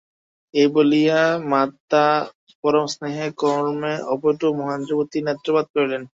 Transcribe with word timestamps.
এই 0.53 0.67
বলিয়া 0.75 1.21
মাতা 1.51 2.05
পরমস্নেহে 2.63 3.27
কর্মে 3.37 3.93
অপটু 4.13 4.47
মহেন্দ্রের 4.59 4.97
প্রতি 4.99 5.19
নেত্রপাত 5.27 5.65
করিলেন। 5.73 6.03